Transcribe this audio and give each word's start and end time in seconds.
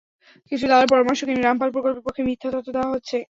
কিছু 0.51 0.65
দালাল 0.67 0.87
পরামর্শক 0.91 1.27
এনে 1.27 1.41
রামপাল 1.43 1.69
প্রকল্পের 1.73 2.05
পক্ষে 2.05 2.21
মিথ্যা 2.27 2.49
তথ্য 2.55 2.69
দেওয়া 2.75 2.93
হচ্ছে। 2.93 3.17